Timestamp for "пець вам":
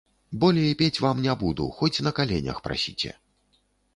0.79-1.21